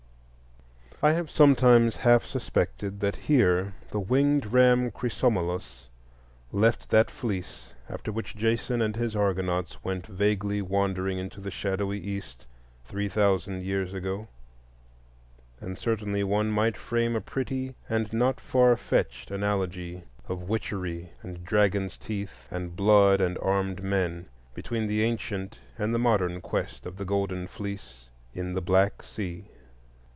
[1.03, 5.89] I have sometimes half suspected that here the winged ram Chrysomallus
[6.51, 11.99] left that Fleece after which Jason and his Argonauts went vaguely wandering into the shadowy
[11.99, 12.45] East
[12.85, 14.27] three thousand years ago;
[15.59, 21.43] and certainly one might frame a pretty and not far fetched analogy of witchery and
[21.43, 26.97] dragons' teeth, and blood and armed men, between the ancient and the modern quest of
[26.97, 29.45] the Golden Fleece in the Black Sea.